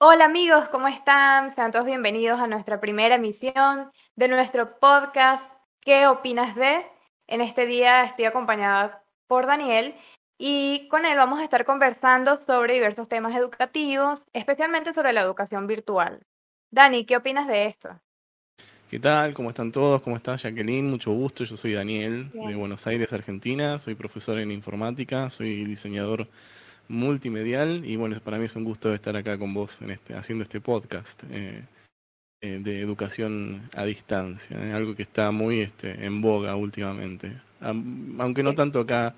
[0.00, 1.52] Hola amigos, ¿cómo están?
[1.56, 5.50] Sean todos bienvenidos a nuestra primera emisión de nuestro podcast
[5.80, 6.86] ¿Qué opinas de?
[7.26, 9.96] En este día estoy acompañada por Daniel
[10.38, 15.66] y con él vamos a estar conversando sobre diversos temas educativos, especialmente sobre la educación
[15.66, 16.24] virtual.
[16.70, 17.88] Dani, ¿qué opinas de esto?
[18.88, 19.34] ¿Qué tal?
[19.34, 20.00] ¿Cómo están todos?
[20.00, 20.88] ¿Cómo está Jacqueline?
[20.88, 21.42] Mucho gusto.
[21.42, 23.80] Yo soy Daniel de Buenos Aires, Argentina.
[23.80, 26.28] Soy profesor en informática, soy diseñador
[26.88, 30.42] multimedial y bueno, para mí es un gusto estar acá con vos en este, haciendo
[30.42, 31.64] este podcast eh,
[32.40, 38.42] eh, de educación a distancia, eh, algo que está muy este, en boga últimamente, aunque
[38.42, 39.14] no tanto acá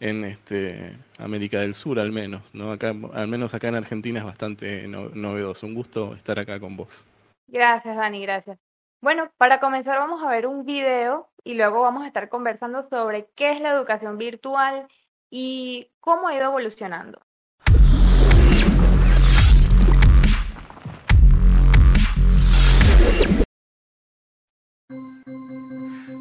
[0.00, 2.72] en este, América del Sur al menos, ¿no?
[2.72, 5.66] Acá, al menos acá en Argentina es bastante novedoso.
[5.66, 7.04] Un gusto estar acá con vos.
[7.46, 8.58] Gracias, Dani, gracias.
[9.02, 13.28] Bueno, para comenzar vamos a ver un video y luego vamos a estar conversando sobre
[13.34, 14.88] qué es la educación virtual
[15.30, 17.20] y cómo ha ido evolucionando.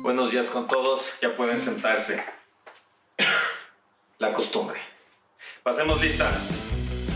[0.01, 2.23] Buenos días con todos, ya pueden sentarse.
[4.17, 4.79] La costumbre.
[5.63, 6.31] Pasemos lista.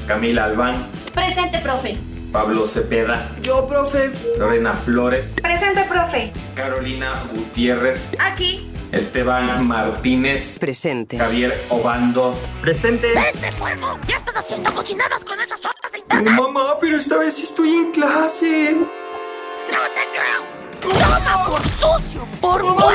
[0.07, 0.89] Camila Albán.
[1.13, 1.97] Presente, profe.
[2.31, 3.30] Pablo Cepeda.
[3.41, 4.11] Yo, profe.
[4.38, 5.35] Lorena Flores.
[5.41, 6.33] Presente, profe.
[6.55, 8.11] Carolina Gutiérrez.
[8.19, 8.72] Aquí.
[8.94, 10.59] Esteban Martínez.
[10.59, 11.17] Presente.
[11.17, 12.36] Javier Obando.
[12.61, 13.11] Presente.
[13.13, 13.97] ¡Este fuego!
[14.08, 16.33] ¡Ya estás haciendo cochinadas con esas hojas de internet!
[16.39, 18.75] mamá, pero esta vez estoy en clase.
[18.75, 20.44] ¡No te creo!
[20.80, 22.27] ¡Toma por sucio!
[22.39, 22.91] ¡Por no, no,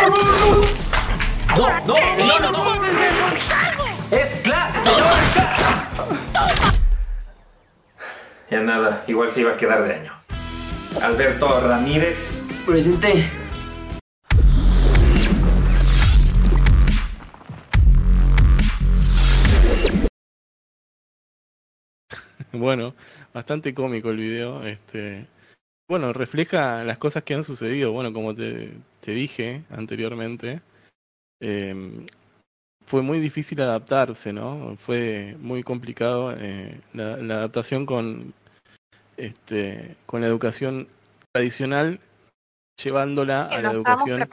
[1.57, 2.87] no, no, señor, no, no.
[4.17, 5.05] ¡Es clase, señor!
[8.51, 10.13] Ya nada, igual se iba a quedar de año.
[11.03, 12.45] Alberto Ramírez.
[12.65, 13.29] Presente.
[22.53, 22.95] Bueno,
[23.33, 24.67] bastante cómico el video.
[24.67, 25.27] Este,
[25.89, 27.93] bueno, refleja las cosas que han sucedido.
[27.93, 30.61] Bueno, como te, te dije anteriormente,
[31.41, 32.07] eh,
[32.87, 34.77] fue muy difícil adaptarse, ¿no?
[34.79, 38.33] Fue muy complicado eh, la, la, adaptación con,
[39.17, 40.89] este, con la educación
[41.33, 42.01] tradicional
[42.83, 44.29] llevándola a la educación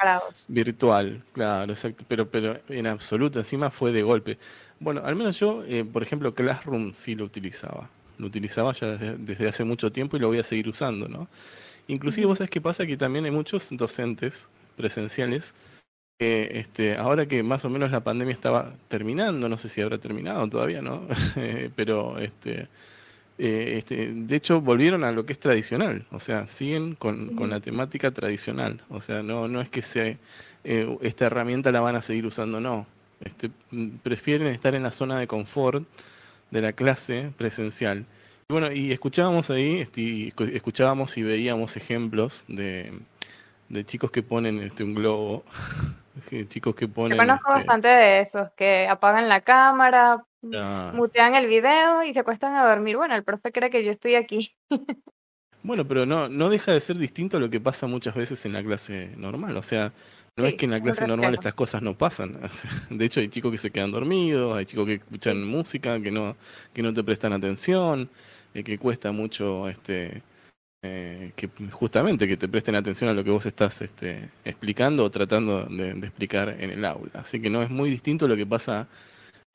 [0.48, 4.38] virtual, claro, exacto, pero, pero en absoluto, encima fue de golpe.
[4.80, 9.48] Bueno, al menos yo, eh, por ejemplo, Classroom sí lo utilizaba lo utilizaba ya desde,
[9.48, 11.28] hace mucho tiempo y lo voy a seguir usando, ¿no?
[11.88, 15.54] Inclusive vos sabés qué pasa que también hay muchos docentes presenciales
[16.18, 19.98] que este, ahora que más o menos la pandemia estaba terminando, no sé si habrá
[19.98, 21.08] terminado todavía, ¿no?
[21.76, 22.70] Pero este,
[23.38, 27.50] eh, este, de hecho volvieron a lo que es tradicional, o sea, siguen con, con
[27.50, 30.18] la temática tradicional, o sea, no, no es que se,
[30.64, 32.88] eh, esta herramienta la van a seguir usando, no,
[33.20, 33.52] este,
[34.04, 35.86] prefieren estar en la zona de confort
[36.52, 38.06] de la clase presencial.
[38.50, 42.94] Y bueno, y escuchábamos ahí, este, escuchábamos y veíamos ejemplos de,
[43.70, 45.44] de chicos que ponen este un globo,
[46.50, 47.18] chicos que ponen...
[47.18, 52.20] Yo conozco este, bastante de esos, que apagan la cámara, mutean el video y se
[52.20, 52.98] acuestan a dormir.
[52.98, 54.56] Bueno, el profe cree que yo estoy aquí.
[55.66, 58.54] Bueno, pero no, no deja de ser distinto a lo que pasa muchas veces en
[58.54, 59.58] la clase normal.
[59.58, 59.94] O sea,
[60.38, 62.40] no es que en la clase normal estas cosas no pasan.
[62.92, 66.38] De hecho, hay chicos que se quedan dormidos, hay chicos que escuchan música, que no,
[66.72, 68.12] que no te prestan atención,
[68.54, 70.22] eh, que cuesta mucho este
[70.84, 75.10] eh, que justamente que te presten atención a lo que vos estás este, explicando o
[75.10, 77.10] tratando de, explicar en el aula.
[77.16, 78.88] Así que no es muy distinto lo que pasa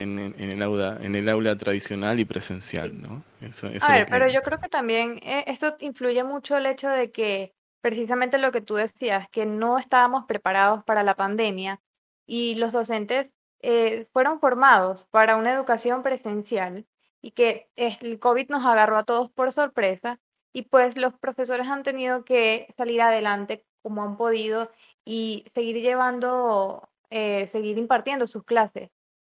[0.01, 3.23] en, en, el aula en el aula tradicional y presencial, ¿no?
[3.41, 7.13] Eso, a ver, pero yo creo que también eh, esto influye mucho el hecho de
[7.13, 11.81] que precisamente lo que tú decías, que no estábamos preparados para la pandemia
[12.27, 16.87] y los docentes eh, fueron formados para una educación presencial
[17.23, 20.19] y que el COVID nos agarró a todos por sorpresa
[20.53, 24.71] y pues los profesores han tenido que salir adelante como han podido
[25.05, 28.91] y seguir llevando, eh, seguir impartiendo sus clases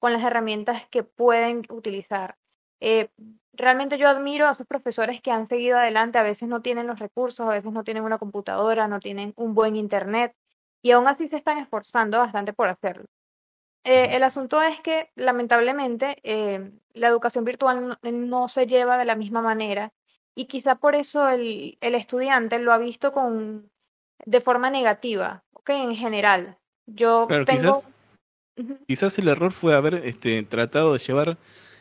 [0.01, 2.37] con las herramientas que pueden utilizar.
[2.81, 3.11] Eh,
[3.53, 6.99] realmente yo admiro a esos profesores que han seguido adelante, a veces no tienen los
[6.99, 10.35] recursos, a veces no tienen una computadora, no tienen un buen internet
[10.83, 13.05] y aún así se están esforzando bastante por hacerlo.
[13.85, 19.17] Eh, el asunto es que lamentablemente eh, la educación virtual no, se lleva de la
[19.17, 19.93] misma manera
[20.35, 23.71] y quizá por eso el, el estudiante lo ha visto con,
[24.25, 25.71] de forma negativa, ¿ok?
[25.71, 26.57] En general.
[26.87, 27.45] Yo tengo...
[27.47, 27.89] Quizás,
[28.87, 31.39] quizás el error fue haber este, tratado de llevar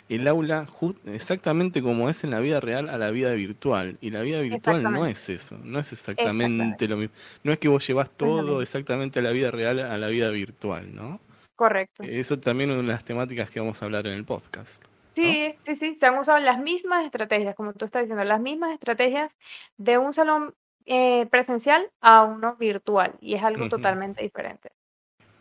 [0.10, 0.68] el aula
[1.06, 3.98] exactamente como es en la vida real a la vida virtual.
[4.02, 7.16] Y la vida virtual no es eso, no es exactamente lo mismo.
[7.44, 10.94] No es que vos llevas todo exactamente a la vida real a la vida virtual,
[10.96, 11.20] ¿no?
[11.56, 12.04] Correcto.
[12.04, 14.84] Eso también es una de las temáticas que vamos a hablar en el podcast.
[15.16, 18.72] Sí, sí, sí, se han usado las mismas estrategias, como tú estás diciendo, las mismas
[18.72, 19.38] estrategias
[19.78, 20.56] de un salón
[20.86, 24.72] eh, presencial a uno virtual, y es algo totalmente diferente.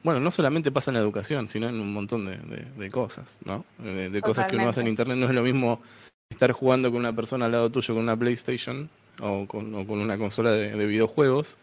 [0.03, 3.41] Bueno, no solamente pasa en la educación, sino en un montón de, de- de cosas,
[3.45, 3.65] ¿no?
[3.79, 5.17] De, de cosas que uno hace en internet.
[5.19, 5.83] No es lo mismo
[6.31, 8.89] estar jugando con una persona al lado tuyo con una PlayStation
[9.21, 11.59] o con, o con una consola de, de videojuegos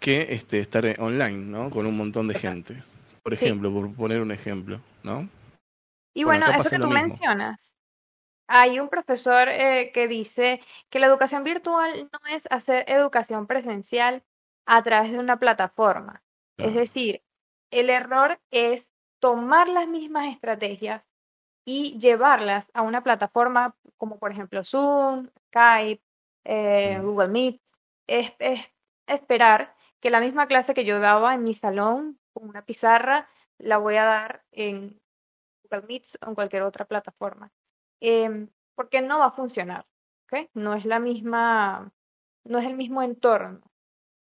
[0.00, 1.70] que este, estar online, ¿no?
[1.70, 2.82] Con un montón de gente.
[3.22, 3.46] Por Sí.
[3.46, 5.28] ejemplo, por poner un ejemplo, ¿no?
[6.14, 7.08] Y Bueno, eso que tú mismo.
[7.08, 7.74] mencionas,
[8.46, 10.60] hay un profesor eh, que dice
[10.90, 14.22] que la educación virtual no es hacer educación presencial
[14.66, 16.20] a través de una plataforma.
[16.56, 17.22] Es decir,
[17.70, 18.90] el error es
[19.20, 21.08] tomar las mismas estrategias
[21.64, 26.02] y llevarlas a una plataforma como por ejemplo Zoom, Skype,
[26.44, 27.00] eh.
[27.02, 27.60] Google Meet.
[28.06, 28.60] Es, es
[29.06, 33.28] esperar que la misma clase que yo daba en mi salón con una pizarra
[33.58, 35.00] la voy a dar en
[35.62, 37.50] Google Meets o en cualquier otra plataforma.
[38.00, 39.86] Em, porque no va a funcionar.
[40.54, 41.92] No es la misma,
[42.44, 43.60] no es el mismo entorno.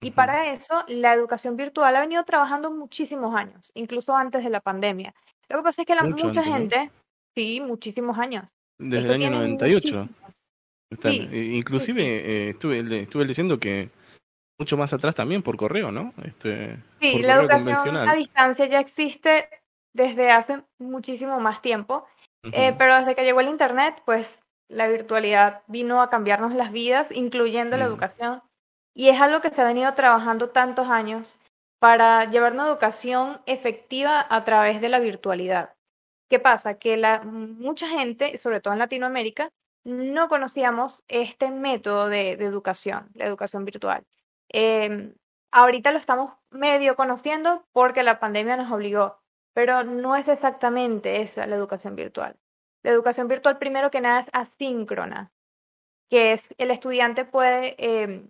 [0.02, 4.62] Y para eso, la educación virtual ha venido trabajando muchísimos años, incluso antes de la
[4.62, 5.14] pandemia.
[5.50, 6.54] Lo que pasa es que la, Mucho mucha antes, ¿no?
[6.54, 6.92] gente,
[7.36, 8.46] sí, muchísimos años.
[8.78, 9.96] Desde Esto el año tiene 98.
[10.00, 10.34] muchísimos.
[10.92, 12.08] Están, Sí, sí, inclusive sí.
[12.08, 13.90] eh, estuve, estuve leyendo que
[14.58, 16.14] mucho más atrás también por correo, ¿no?
[16.24, 19.50] Este, Sí, por la educación a distancia ya existe
[19.94, 22.06] desde hace muchísimo más tiempo,
[22.52, 24.30] eh, pero desde que llegó el Internet, pues
[24.70, 27.90] la virtualidad vino a cambiarnos las vidas, incluyendo la Mm.
[27.90, 28.42] educación,
[29.00, 31.40] y es algo que se ha venido trabajando tantos años
[31.80, 35.74] para llevar una educación efectiva a través de la virtualidad.
[36.30, 36.78] ¿Qué pasa?
[36.80, 39.52] Que la, mucha gente, sobre todo en Latinoamérica,
[39.86, 44.04] no conocíamos este método de, educación, la educación virtual.
[44.52, 45.14] Eh,
[45.52, 49.22] ahorita lo estamos medio conociendo porque la pandemia nos obligó,
[49.54, 52.36] pero no es exactamente esa la educación virtual.
[52.84, 55.32] La educación virtual, primero que nada, es asíncrona,
[56.10, 58.30] que es el estudiante puede eh,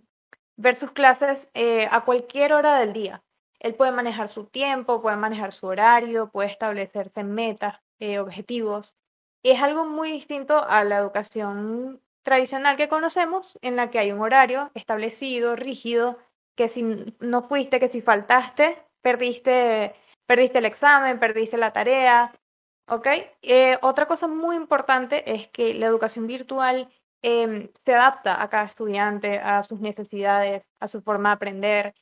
[0.60, 3.22] ver sus clases eh, a cualquier hora del día.
[3.58, 8.94] Él puede manejar su tiempo, puede manejar su horario, puede establecerse metas, eh, objetivos.
[9.42, 14.20] Es algo muy distinto a la educación tradicional que conocemos, en la que hay un
[14.20, 16.18] horario establecido, rígido,
[16.56, 16.82] que si
[17.20, 19.94] no fuiste, que si faltaste, perdiste,
[20.26, 22.32] perdiste el examen, perdiste la tarea.
[22.86, 23.06] ¿Ok?
[23.42, 26.90] Eh, otra cosa muy importante es que la educación virtual
[27.22, 31.94] eh, se adapta a cada estudiante, a sus necesidades, a su forma de aprender.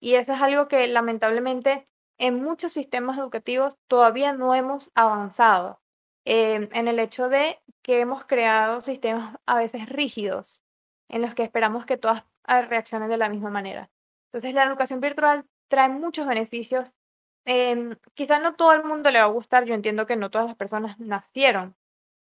[0.00, 1.88] Y eso es algo que lamentablemente
[2.18, 5.80] en muchos sistemas educativos todavía no hemos avanzado.
[6.24, 10.60] Eh, en el hecho de que hemos creado sistemas a veces rígidos,
[11.08, 13.90] en los que esperamos que todas reaccionen de la misma manera.
[14.32, 16.92] Entonces, la educación virtual trae muchos beneficios.
[17.44, 20.48] Eh, quizás no todo el mundo le va a gustar, yo entiendo que no todas
[20.48, 21.76] las personas nacieron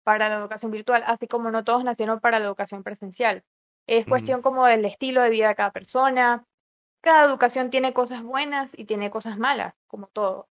[0.04, 3.42] para la educación virtual, así como no todos nacieron para la educación presencial.
[3.86, 4.10] Es Ujú.
[4.10, 6.44] cuestión como del estilo de vida de cada persona.
[7.00, 10.48] Cada educación tiene cosas buenas y tiene cosas malas, como todo.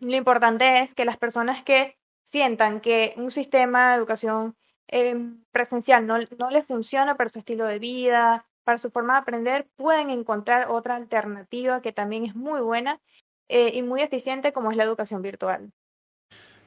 [0.00, 4.56] Lo importante es que las personas que sientan que un sistema de educación
[4.88, 5.14] eh,
[5.52, 9.68] presencial no, no les funciona para su estilo de vida, para su forma de aprender,
[9.76, 13.00] pueden encontrar otra alternativa que también es muy buena
[13.48, 15.72] eh, y muy eficiente como es la educación virtual.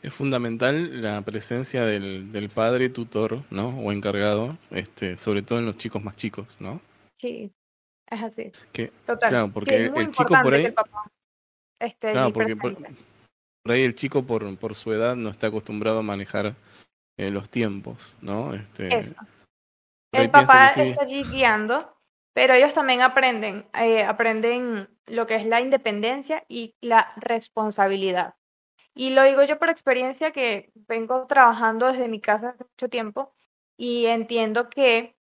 [0.04, 3.70] Es fundamental la presencia del, del padre tutor, ¿no?
[3.70, 6.82] O encargado, este, sobre todo en los chicos más chicos, ¿no?
[7.22, 7.50] Sí,
[8.12, 8.52] es así.
[8.74, 9.30] Que, Total.
[9.30, 11.12] claro, Sí, porque es muy el chico por ahí, que el papá
[11.80, 16.00] esté claro, porque por, por ahí el chico por, por su edad no está acostumbrado
[16.00, 16.54] a manejar
[17.18, 18.54] eh, los tiempos, ¿no?
[18.54, 19.16] Este, Eso.
[20.12, 20.82] El papá sí.
[20.82, 21.98] está allí guiando,
[22.34, 28.36] pero ellos también aprenden, eh, aprenden lo que es la independencia y la responsabilidad.
[28.96, 33.34] Y lo digo yo por experiencia que vengo trabajando desde mi casa hace mucho tiempo
[33.76, 35.16] y entiendo que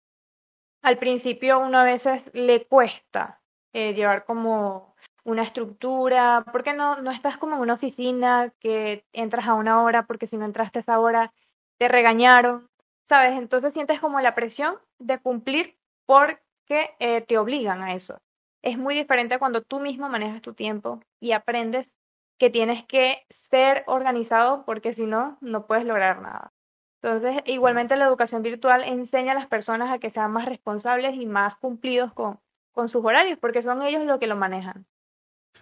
[0.82, 3.42] al principio uno a veces le cuesta
[3.74, 9.48] eh, llevar como una estructura, porque no, no estás como en una oficina que entras
[9.48, 11.32] a una hora, porque si no entraste a esa hora
[11.78, 12.70] te regañaron,
[13.06, 13.38] ¿sabes?
[13.38, 18.20] Entonces sientes como la presión de cumplir porque eh, te obligan a eso.
[18.62, 21.98] Es muy diferente cuando tú mismo manejas tu tiempo y aprendes
[22.40, 26.54] que tienes que ser organizado porque si no, no puedes lograr nada.
[27.02, 31.26] Entonces, igualmente la educación virtual enseña a las personas a que sean más responsables y
[31.28, 32.40] más cumplidos con,
[32.74, 34.86] con sus horarios, porque son ellos los que lo manejan.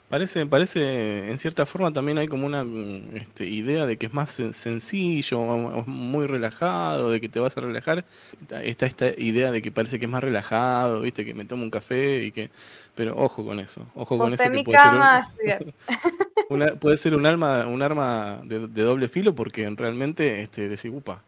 [0.09, 4.13] Parece, parece, en cierta forma también hay como una mm, este, idea de que es
[4.13, 5.39] más sen- sencillo,
[5.85, 8.05] muy relajado, de que te vas a relajar.
[8.63, 11.71] Está esta idea de que parece que es más relajado, viste, que me tomo un
[11.71, 12.49] café y que...
[12.95, 15.27] Pero ojo con eso, ojo con eso que mi puede ser un- cama.
[16.49, 20.91] una- puede ser un arma, un arma de, de doble filo porque realmente este, decís,
[20.93, 21.23] upa,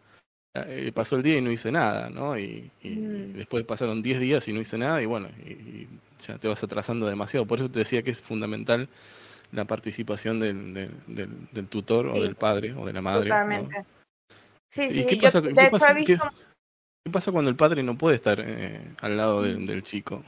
[0.54, 2.38] eh, pasó el día y no hice nada, ¿no?
[2.38, 3.32] Y, y Mm.
[3.34, 5.88] después pasaron 10 días y no hice nada y bueno, y, y
[6.26, 7.46] ya te vas atrasando demasiado.
[7.46, 8.88] Por eso te decía que es fundamental
[9.52, 13.30] la participación del, del, del- del tutor o del padre o de la madre.
[13.30, 13.36] ¿no?
[13.36, 13.84] Totalmente.
[14.72, 16.24] Sí, ¿Y qué pasa- de qué hecho pasa- he visto,
[17.04, 20.22] ¿Qué pasa cuando el padre no puede estar eh, al lado del chico?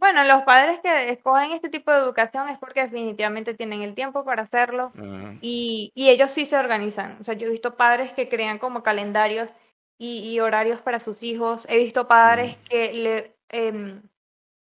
[0.00, 4.24] Bueno, los padres que escogen este tipo de educación es porque definitivamente tienen el tiempo
[4.24, 4.94] para hacerlo
[5.40, 7.18] y, y ellos sí se organizan.
[7.20, 9.52] O sea, yo he visto padres que crean como calendarios
[9.98, 11.66] y, y horarios para sus hijos.
[11.68, 14.02] He visto padres que le em,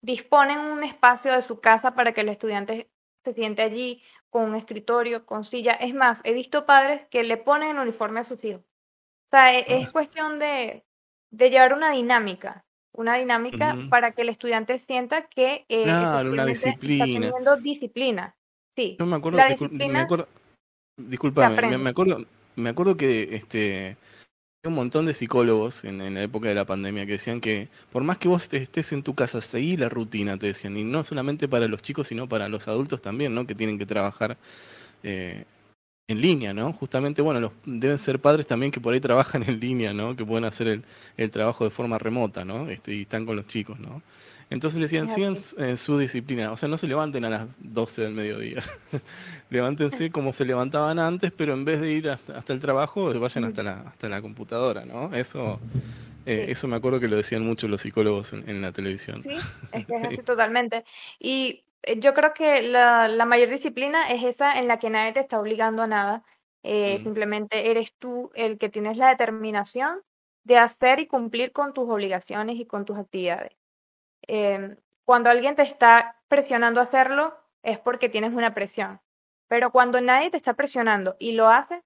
[0.02, 2.90] disponen un espacio de su casa para que el estudiante
[3.24, 5.74] se siente allí con un escritorio, con silla.
[5.74, 8.62] Es más, he visto padres que le ponen el uniforme a sus hijos.
[8.62, 10.86] O sea, e- es cuestión de,
[11.32, 12.65] de llevar una dinámica,
[12.98, 17.14] una dinámica para que el estudiante sienta que eh, Claro, una efectivamente está disciplina.
[17.32, 18.36] teniendo disciplina.
[18.76, 20.28] Sí, Yo me acuerdo, la discul- me disciplina acuerdo,
[20.98, 22.26] disculpame, me, acuerdo,
[22.56, 23.98] me acuerdo que este
[24.66, 28.04] un montón de psicólogos en, en la época de la pandemia que decían que por
[28.04, 31.04] más que vos te- estés en tu casa, seguí la rutina, te decían, y no
[31.04, 33.46] solamente para los chicos, sino para los adultos también, ¿no?
[33.46, 34.38] Que tienen que trabajar
[35.04, 35.44] eh,
[36.08, 36.72] en línea, ¿no?
[36.74, 40.16] Justamente, bueno, los, deben ser padres también que por ahí trabajan en línea, ¿no?
[40.16, 40.84] Que pueden hacer el,
[41.18, 42.70] el trabajo de forma remota, ¿no?
[42.70, 44.02] Este, y están con los chicos, ¿no?
[44.52, 47.48] Entonces le decían, sigan su, eh, su disciplina, o sea, no se levanten a las
[47.60, 48.62] 12 del mediodía.
[49.50, 53.46] Levántense como se levantaban antes, pero en vez de ir hasta, hasta el trabajo, vayan
[53.46, 55.12] hasta la, hasta la computadora, ¿no?
[55.16, 55.60] Eso,
[56.28, 59.20] eh, eso me acuerdo que lo decían mucho los psicólogos en, en la televisión.
[59.22, 59.32] Sí,
[59.72, 60.84] es que es así totalmente.
[61.20, 61.64] Y
[61.98, 65.40] yo creo que la, la mayor disciplina es esa en la que nadie te está
[65.40, 66.24] obligando a nada.
[66.64, 67.04] Eh, Mm.
[67.04, 70.02] simplemente eres tú el que tienes la determinación
[70.44, 73.54] de hacer y cumplir con tus obligaciones y con tus actividades.
[74.28, 74.76] Eh,
[75.06, 79.00] cuando alguien te está presionando a hacerlo, es porque tienes una presión.
[79.48, 81.84] Pero cuando nadie te está presionando y lo haces,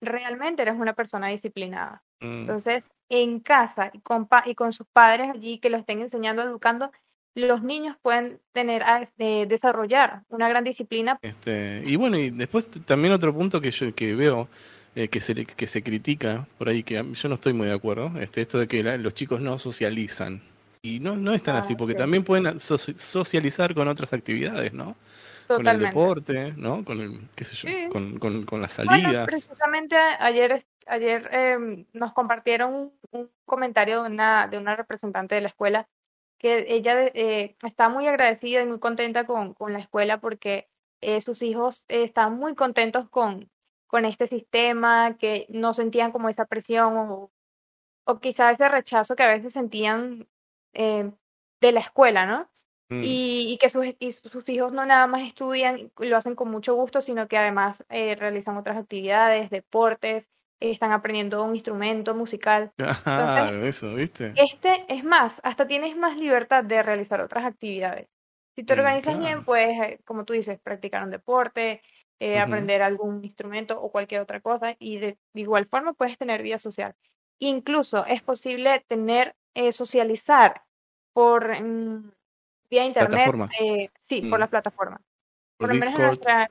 [0.00, 2.02] realmente eres una persona disciplinada.
[2.20, 2.40] Mm.
[2.42, 6.42] Entonces, en casa y con, pa- y con sus padres allí que lo estén enseñando,
[6.42, 6.92] educando,
[7.34, 11.18] los niños pueden tener, a- de- desarrollar una gran disciplina.
[11.22, 14.48] Este, y bueno, y después también otro punto que yo que veo
[14.96, 18.10] eh, que se que se critica por ahí que yo no estoy muy de acuerdo,
[18.20, 20.42] este esto de que la- los chicos no socializan.
[20.82, 21.98] Y no no es tan Ah, así porque sí.
[21.98, 24.96] también pueden a- soci- socializar con otras actividades, ¿no?
[25.46, 26.84] Con el deporte, ¿no?
[26.84, 27.88] Con el qué sé yo, Sí.
[27.92, 29.26] con, con, con las Bueno, salidas.
[29.26, 35.40] precisamente ayer, ayer em, nos compartieron un, un comentario de una, de una representante de
[35.42, 35.86] la escuela
[36.40, 40.68] que ella eh, está muy agradecida y muy contenta con, con la escuela porque
[41.02, 43.50] eh, sus hijos eh, están muy contentos con,
[43.86, 47.30] con este sistema, que no sentían como esa presión o,
[48.04, 50.26] o quizá ese rechazo que a veces sentían
[50.72, 51.10] eh,
[51.60, 52.48] de la escuela, ¿no?
[52.88, 53.02] Mm.
[53.04, 56.50] Y, y que sus, y sus hijos no nada más estudian, y lo hacen con
[56.50, 60.30] mucho gusto, sino que además eh, realizan otras actividades, deportes,
[60.60, 62.70] están aprendiendo un instrumento musical.
[63.04, 64.32] Claro, eso, ¿viste?
[64.36, 68.08] Este es más, hasta tienes más libertad de realizar otras actividades.
[68.56, 71.82] Si te organizas bien, puedes, eh, como tú dices, practicar un deporte,
[72.20, 76.58] eh, aprender algún instrumento o cualquier otra cosa, y de igual forma puedes tener vida
[76.58, 76.94] social.
[77.38, 80.62] Incluso es posible tener, eh, socializar
[81.14, 82.12] por mm,
[82.70, 83.50] vía internet, Plataformas.
[83.60, 84.40] eh, sí, por Mm.
[84.40, 85.00] las plataformas.
[85.56, 86.50] Por Por lo menos nuestra,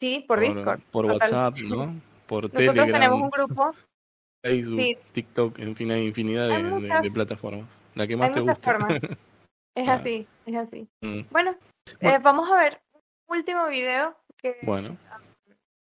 [0.00, 0.80] sí, por Discord.
[0.90, 1.06] por.
[1.06, 1.94] WhatsApp, ¿no?
[2.26, 3.72] Por Nosotros tenemos un grupo,
[4.42, 7.82] Facebook, sí, TikTok, en fin, hay infinidad hay de, de- de muchas, plataformas.
[7.94, 9.00] La que más hay te muchas formas.
[9.74, 10.88] Es Ah, así, es así.
[11.02, 11.20] mm.
[11.30, 12.80] Bueno, eh, Bueno, vamos a ver
[13.26, 14.96] un último video que bueno,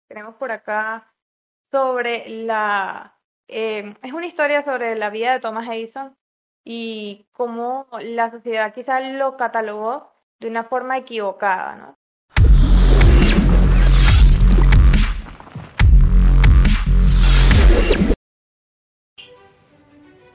[0.08, 1.12] tenemos por acá
[1.70, 3.14] sobre la...
[3.48, 6.16] eh, es una historia sobre la vida de Thomas Edison
[6.64, 11.98] y cómo la sociedad quizás lo catalogó de una forma equivocada, ¿no?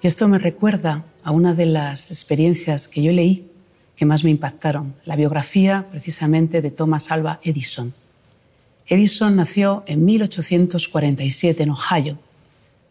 [0.02, 3.48] Y esto me recuerda a una de las experiencias que yo leí
[3.96, 7.94] que más me impactaron, la biografía precisamente de Thomas Alva Edison.
[8.88, 12.18] Edison nació en 1847 en Ohio,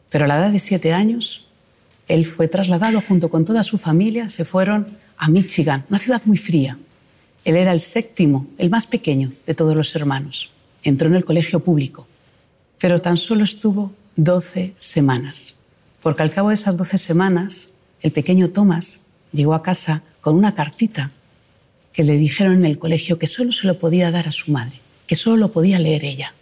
[0.08, 1.48] pero a la edad de siete años
[2.06, 6.36] él fue trasladado junto con toda su familia, se fueron a Michigan, una ciudad muy
[6.36, 6.78] fría.
[7.44, 10.50] Él era el séptimo, el más pequeño de todos los hermanos.
[10.82, 12.06] Entró en el colegio público,
[12.78, 15.59] pero tan solo estuvo 12 semanas,
[16.02, 20.54] porque al cabo de esas 12 semanas el pequeño Thomas llegó a casa con una
[20.54, 21.10] cartita
[21.92, 24.80] que le dijeron en el colegio que solo se lo podía dar a su madre,
[25.06, 26.34] que solo lo podía leer ella.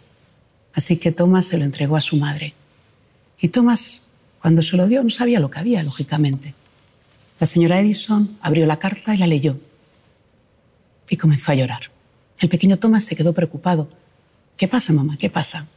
[0.73, 2.53] Así que Thomas se lo entregó a su madre.
[3.39, 4.07] Y Thomas,
[4.41, 6.53] cuando se lo dio, no sabía lo que había, lógicamente.
[7.39, 9.57] La señora Edison abrió la carta y la leyó.
[11.09, 11.89] Y comenzó a llorar.
[12.37, 13.89] El pequeño Tomás se quedó preocupado.
[14.55, 15.17] ¿Qué pasa, mamá?
[15.17, 15.67] ¿Qué pasa?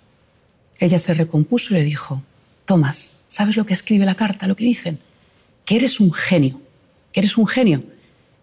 [0.78, 2.22] Ella se recompuso y le dijo,
[2.64, 4.46] Tomás, ¿sabes lo que escribe la carta?
[4.46, 4.98] Lo que dicen,
[5.64, 6.60] que eres un genio,
[7.12, 7.82] que eres un genio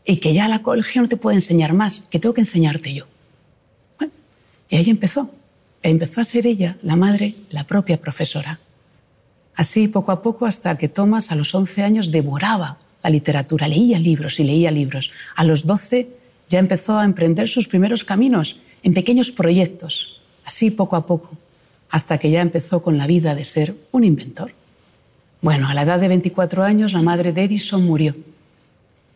[0.04, 3.06] y que ya la colegio no te puede enseñar más, que tengo que enseñarte yo.
[4.00, 4.12] Bueno,
[4.68, 5.30] y ahí empezó.
[5.84, 8.60] Empezó a ser ella, la madre, la propia profesora.
[9.56, 14.00] Así, poco a poco, hasta que Tomás a los 11 años devoraba la literatura, leía
[14.00, 15.12] libros y leía libros.
[15.36, 16.10] A los 12
[16.50, 21.38] ya empezó a emprender sus primeros caminos en pequeños proyectos, así poco a poco,
[21.92, 24.59] hasta que ya empezó con la vida de ser un inventor.
[25.42, 28.16] Bueno, a la edad de 24 años la madre de Edison murió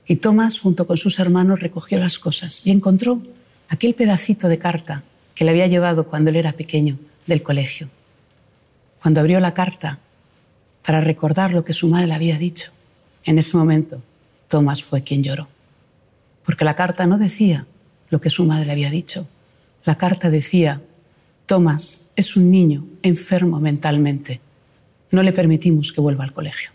[0.06, 3.22] y Thomas, junto con sus hermanos, recogió las cosas y encontró
[3.70, 5.04] aquel pedacito de carta
[5.34, 7.90] que le había llevado cuando él era pequeño del colegio.
[9.02, 10.00] Cuando abrió la carta
[10.86, 12.72] para recordar lo que su madre le había dicho,
[13.24, 14.02] en ese momento
[14.50, 15.48] Thomas fue quien lloró.
[16.46, 17.66] Porque la carta no decía
[18.10, 19.26] lo que su madre le había dicho.
[19.86, 20.82] La carta decía,
[21.46, 24.42] Thomas es un niño enfermo mentalmente.
[25.14, 26.72] No le permitimos que vuelva al colegio.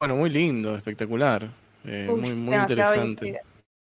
[0.00, 1.50] Bueno, muy lindo, espectacular,
[1.84, 3.38] eh, muy, muy interesante.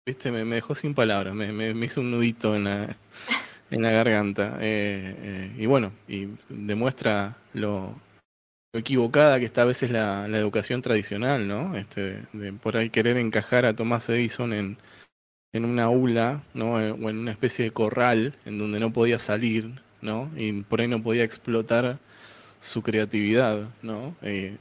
[0.06, 2.96] Viste, me, me dejó sin palabras, me, me, me hizo un nudito en la,
[3.72, 4.58] en la garganta.
[4.62, 7.94] Eh, eh, y bueno, y demuestra lo,
[8.72, 11.76] lo equivocada que está a veces la, la educación tradicional, ¿no?
[11.76, 14.78] Este, de por ahí querer encajar a Thomas Edison en,
[15.54, 16.74] en una aula, ¿no?
[16.76, 20.30] O en una especie de corral en donde no podía salir, ¿no?
[20.36, 22.00] Y por ahí no podía explotar
[22.60, 24.16] su creatividad, ¿no?
[24.22, 24.58] Eh,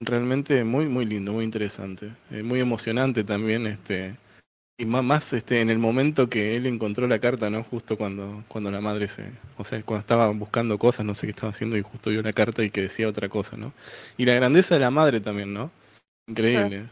[0.00, 4.16] realmente muy, muy lindo, muy interesante, eh, muy emocionante también, este,
[4.78, 7.62] y más, más este, en el momento que él encontró la carta, ¿no?
[7.64, 11.30] Justo cuando, cuando la madre se, o sea, cuando estaba buscando cosas, no sé qué
[11.30, 13.72] estaba haciendo y justo vio la carta y que decía otra cosa, ¿no?
[14.18, 15.70] Y la grandeza de la madre también, ¿no?
[16.28, 16.84] Increíble.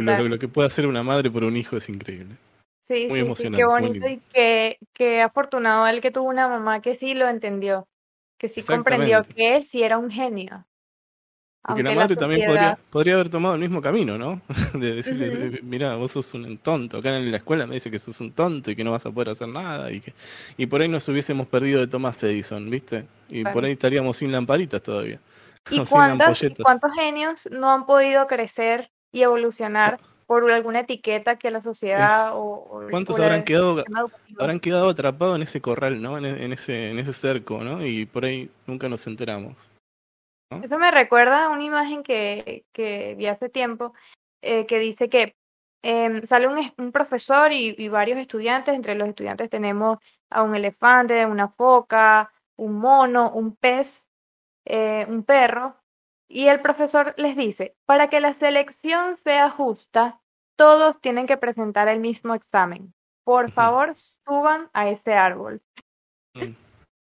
[0.22, 2.36] lo- lo que puede hacer una madre por un hijo es increíble.
[2.88, 6.94] Sí, Muy sí, qué bonito y qué, qué afortunado él que tuvo una mamá que
[6.94, 7.88] sí lo entendió,
[8.38, 10.64] que sí comprendió que él sí era un genio.
[11.62, 12.42] Porque la la madre también
[12.92, 14.40] podría, haber tomado el mismo camino, ¿no?
[14.74, 15.56] De decirle.
[15.56, 18.30] "Eh, mira, vos sos un tonto, acá en la escuela me dice que sos un
[18.30, 20.12] tonto y que no vas a poder hacer nada y que
[20.56, 23.06] y por ahí nos hubiésemos perdido de Thomas Edison, ¿viste?
[23.28, 25.20] Y por ahí estaríamos sin lamparitas todavía.
[25.70, 25.80] ¿y
[26.62, 32.40] cuántos genios no han podido crecer y evolucionar por alguna etiqueta que la sociedad o,
[32.42, 33.84] o- ¿Cuántos habrán quedado
[34.38, 36.18] habrán quedado atrapados en ese corral, ¿no?
[36.18, 37.84] En, en ese en ese cerco, ¿no?
[37.84, 39.70] Y por ahí nunca nos enteramos.
[40.62, 43.94] Eso me recuerda a una imagen que, que vi hace tiempo
[44.42, 45.34] eh, que dice que
[45.82, 48.74] em, sale un, un profesor y, y varios estudiantes.
[48.74, 49.98] Entre los estudiantes tenemos
[50.30, 54.06] a un elefante, una foca, un mono, un pez,
[54.64, 55.76] eh, un perro.
[56.28, 60.20] Y el profesor les dice, para que la selección sea justa,
[60.56, 62.92] todos tienen que presentar el mismo examen.
[63.24, 65.60] Por favor, suban a ese árbol.
[66.34, 66.54] Mm.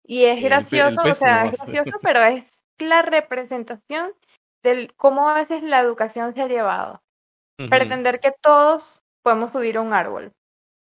[0.09, 4.12] Y es el el gracioso, o sea, es gracioso, pero es la representación
[4.62, 7.03] del cómo a veces la educación se ha llevado.
[7.69, 10.33] Pretender que todos podemos subir a un árbol.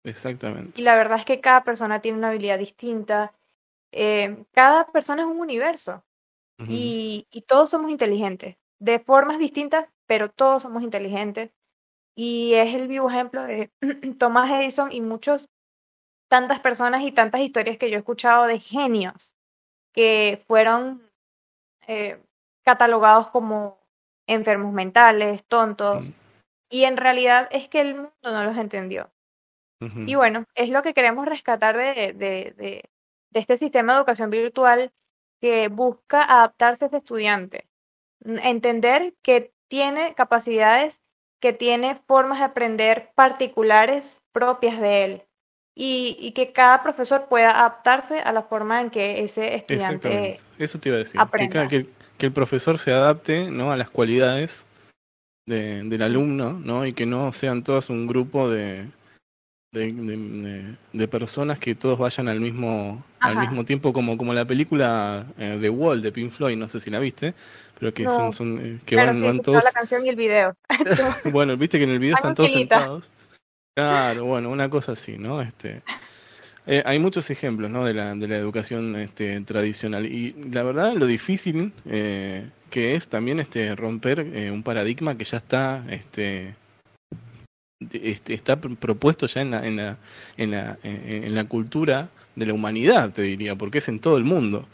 [0.05, 0.81] Exactamente.
[0.81, 3.35] Y la verdad es que cada persona tiene una habilidad distinta.
[3.93, 6.03] eh, cada persona es un universo
[6.69, 11.51] Y, y todos somos inteligentes, de formas distintas, pero todos somos inteligentes.
[12.15, 13.71] Y es el vivo ejemplo de
[14.19, 15.49] Thomas Edison y muchos,
[16.29, 19.35] tantas personas y tantas historias que yo he escuchado de genios
[19.93, 21.03] que fueron
[21.89, 22.19] eh,
[22.65, 23.79] catalogados como
[24.27, 26.13] enfermos mentales, tontos, Mm.
[26.71, 29.11] y en realidad es que el mundo no los entendió.
[30.07, 32.91] Y bueno, es lo que queremos rescatar de, de, de,
[33.31, 34.93] de este sistema de educación virtual
[35.41, 37.67] que busca adaptarse a ese estudiante,
[38.25, 41.01] entender que tiene capacidades,
[41.41, 45.23] que tiene formas de aprender particulares propias de él
[45.75, 50.41] y, y que cada profesor pueda adaptarse a la forma en que ese estudiante Exactamente.
[50.59, 51.19] Eso te iba a decir.
[51.19, 51.69] Que, aprenda.
[51.69, 51.87] que,
[52.19, 53.73] que el profesor se adapte, ¿no?
[53.73, 54.67] A las cualidades
[55.47, 56.85] de, del alumno, ¿no?
[56.85, 58.89] Y que no sean todos un grupo de,
[59.73, 65.27] de, de- personas que todos vayan al mismo al mismo tiempo como como la película
[65.39, 67.35] eh, The Wall de Pink Floyd, no sé si la viste,
[67.79, 70.17] pero que No, son, son eh, que van sí van todos la canción y el
[70.17, 70.57] video.
[71.33, 73.13] bueno, viste que en el video están todos sentados.
[73.77, 75.41] Claro, bueno, una cosa así, ¿no?
[75.41, 75.83] Este,
[76.67, 77.85] eh, hay muchos ejemplos, ¿no?
[77.85, 83.07] De la, de la educación este, tradicional y la verdad lo difícil eh, que es
[83.07, 86.57] también este romper eh, un paradigma que ya está este,
[87.93, 89.99] este está pr- propuesto ya en la, en la,
[90.37, 94.25] en la, en, la cultura de la humanidad, te diría, porque es en todo el
[94.25, 94.67] mundo.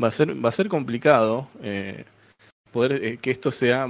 [0.00, 2.04] Va a ser, va a ser complicado eh,
[2.70, 3.88] poder eh, que esto sea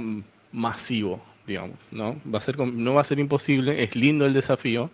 [0.51, 2.19] masivo, digamos, ¿no?
[2.31, 4.89] Va a ser, no va a ser imposible, es lindo el desafío,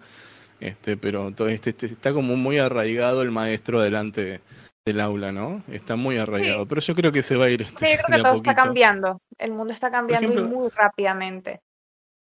[0.60, 4.42] este, pero todo este, este, está como muy arraigado el maestro delante
[4.86, 5.64] del aula, ¿no?
[5.72, 7.62] Está muy arraigado, pero yo creo que se va a ir.
[7.62, 11.62] Este, sí, yo creo que todo está cambiando, el mundo está cambiando muy rápidamente.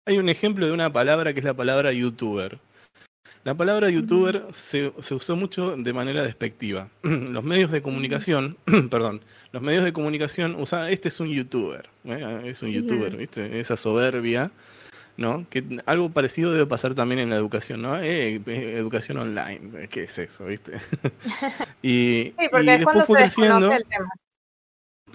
[0.08, 2.60] Hay un ejemplo de una palabra que es la palabra youtuber.
[3.42, 6.88] La palabra youtuber se, se, usó mucho de manera despectiva.
[7.02, 8.56] Los medios de comunicación,
[8.90, 12.42] perdón, los medios de comunicación usaban, este es un youtuber, ¿eh?
[12.44, 13.58] es un youtuber, ¿viste?
[13.58, 14.52] Esa soberbia,
[15.16, 15.44] ¿no?
[15.50, 18.00] Que algo parecido debe pasar también en la educación, ¿no?
[18.00, 20.72] Eh, eh, educación online, ¿qué es eso, viste?
[21.82, 23.72] y, sí, porque y después fue creciendo.
[23.72, 24.10] El tema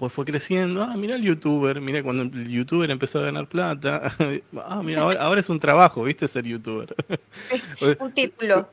[0.02, 4.12] pues fue creciendo, ah, mira el youtuber, mira cuando el youtuber empezó a ganar plata,
[4.64, 6.26] ah, mira, ahora, es un trabajo, ¿viste?
[6.26, 6.92] Ser youtuber.
[8.00, 8.68] un título.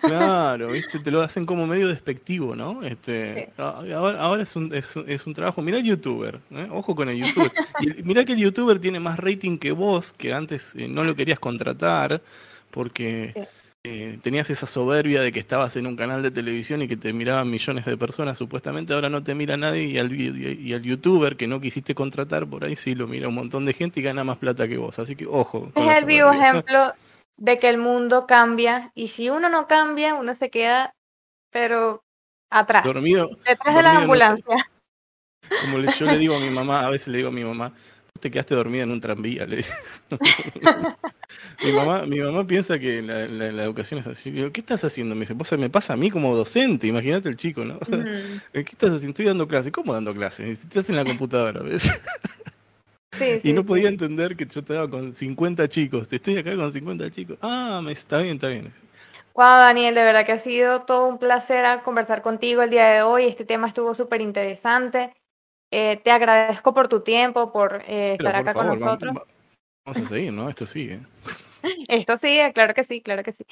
[0.00, 0.98] Claro, ¿viste?
[0.98, 2.82] Te lo hacen como medio despectivo, ¿no?
[2.82, 5.60] Este, ah, ahora, ahora es, un, es, es, un trabajo.
[5.60, 6.68] Mira el youtuber, ¿eh?
[6.70, 7.52] ojo con el youtuber.
[8.02, 11.38] Mira que el youtuber tiene más rating que vos, que antes eh, no lo querías
[11.38, 12.22] contratar,
[12.70, 13.34] porque...
[13.82, 17.14] Eh, tenías esa soberbia de que estabas en un canal de televisión y que te
[17.14, 21.34] miraban millones de personas, supuestamente ahora no te mira nadie y al, y al youtuber
[21.34, 24.22] que no quisiste contratar por ahí sí lo mira un montón de gente y gana
[24.22, 25.72] más plata que vos, así que ojo.
[25.74, 26.92] es el vivo ejemplo
[27.38, 30.94] de que el mundo cambia y si uno no cambia, uno se queda,
[31.50, 32.04] pero
[32.50, 34.56] atrás, dormido, detrás de la ambulancia.
[35.62, 37.72] como yo le digo a mi mamá, a veces le digo a mi mamá,
[38.20, 39.64] te quedaste dormida en un tranvía, le
[41.64, 44.32] mi mamá, mi mamá piensa que la, la, educación es así.
[44.52, 45.14] ¿qué estás haciendo?
[45.14, 47.78] Me dice, vos me pasa a mí como docente, imagínate el chico, ¿no?
[48.52, 49.10] ¿Qué estás haciendo?
[49.10, 49.72] Estoy dando clases.
[49.72, 50.62] ¿Cómo dando clases?
[50.62, 51.90] Estás en la computadora, ¿ves?
[53.42, 56.12] y no podía entender que yo estaba con 50 chicos.
[56.12, 57.38] Estoy acá con 50 chicos.
[57.42, 58.72] Ah, me, está bien, está bien.
[59.34, 63.02] Wow, Daniel, de verdad que ha sido todo un placer conversar contigo el día de
[63.02, 63.26] hoy.
[63.26, 65.12] Este tema estuvo súper interesante.
[65.70, 69.14] Eh, te agradezco por tu tiempo, por eh, estar acá con nosotros.
[69.84, 70.48] Vamos, a seguir, ¿no?
[70.48, 71.00] Esto sigue.
[71.88, 73.44] Esto sigue, claro que sí, claro que sí.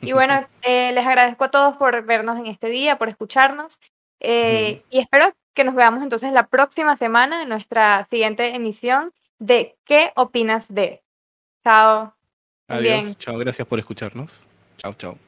[0.00, 3.80] Y bueno, eh, les agradezco a todos por vernos en este día, por escucharnos.
[4.20, 10.12] y espero que nos veamos entonces la próxima semana en nuestra siguiente emisión de ¿Qué
[10.16, 11.02] opinas de?
[11.62, 12.14] Chao.
[12.68, 14.46] Adiós, chao, gracias por escucharnos.
[14.78, 15.18] Chao, chao.